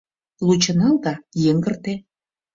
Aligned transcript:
Лучо 0.45 0.73
нал 0.79 0.95
да 1.05 1.13
йыҥгырте. 1.43 1.93